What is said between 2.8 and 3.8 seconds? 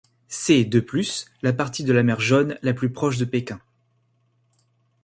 proche de Pékin.